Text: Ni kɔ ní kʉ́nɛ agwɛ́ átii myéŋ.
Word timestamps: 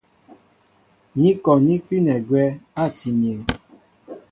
Ni 1.19 1.29
kɔ 1.43 1.53
ní 1.65 1.75
kʉ́nɛ 1.85 2.13
agwɛ́ 2.19 2.45
átii 2.83 3.15
myéŋ. 3.19 3.39